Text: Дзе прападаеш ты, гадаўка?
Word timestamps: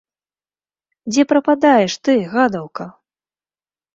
Дзе 1.11 1.25
прападаеш 1.33 1.93
ты, 2.07 2.13
гадаўка? 2.33 2.85